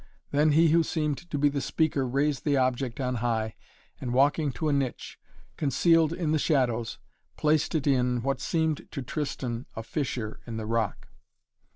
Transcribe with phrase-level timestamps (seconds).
[0.31, 3.53] Then he who seemed to be the speaker raised the object on high
[3.99, 5.19] and, walking to a niche,
[5.57, 6.97] concealed in the shadows,
[7.37, 11.09] placed it in, what seemed to Tristan, a fissure in the rock.